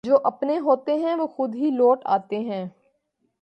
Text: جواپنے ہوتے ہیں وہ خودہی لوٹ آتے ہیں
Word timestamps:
جواپنے 0.03 0.57
ہوتے 0.59 0.95
ہیں 0.95 1.15
وہ 1.15 1.27
خودہی 1.27 1.69
لوٹ 1.69 2.01
آتے 2.09 2.39
ہیں 2.39 2.65